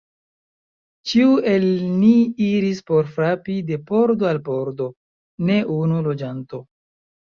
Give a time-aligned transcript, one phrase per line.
[1.09, 1.67] Ĉiu el
[1.99, 2.13] ni
[2.47, 4.89] iris por frapi de pordo al pordo:
[5.51, 6.63] ne unu loĝanto.